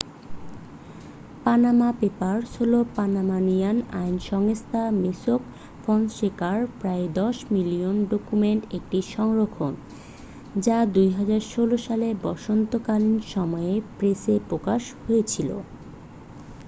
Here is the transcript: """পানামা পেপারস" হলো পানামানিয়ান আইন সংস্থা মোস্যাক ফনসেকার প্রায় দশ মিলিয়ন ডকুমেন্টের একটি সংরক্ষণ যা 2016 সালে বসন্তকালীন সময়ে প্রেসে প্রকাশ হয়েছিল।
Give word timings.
"""পানামা 1.45 1.89
পেপারস" 1.99 2.49
হলো 2.57 2.79
পানামানিয়ান 2.95 3.77
আইন 3.93 4.15
সংস্থা 4.29 4.81
মোস্যাক 4.99 5.41
ফনসেকার 5.83 6.59
প্রায় 6.79 7.05
দশ 7.13 7.35
মিলিয়ন 7.51 7.95
ডকুমেন্টের 8.05 8.71
একটি 8.77 8.99
সংরক্ষণ 9.15 9.73
যা 10.57 10.77
2016 10.93 11.87
সালে 11.87 12.07
বসন্তকালীন 12.23 13.17
সময়ে 13.33 13.73
প্রেসে 13.97 14.35
প্রকাশ 14.49 14.81
হয়েছিল। 15.01 15.49